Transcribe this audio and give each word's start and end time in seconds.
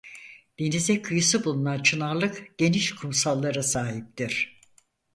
Denize 0.59 1.01
kıyısı 1.01 1.45
bulunan 1.45 1.79
Çınarlık 1.83 2.57
geniş 2.57 2.95
kumsallara 2.95 3.63
sahiptir. 3.63 4.59